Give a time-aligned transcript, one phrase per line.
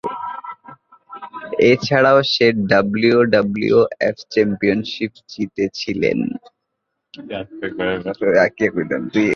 [1.71, 6.19] এছাড়াও সে WWF championship জিতেছিলেন।